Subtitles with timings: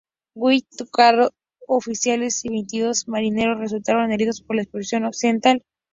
[0.33, 1.29] White, cuatro
[1.67, 5.61] oficiales y veintidós marineros resultaron heridos por la explosión accidental.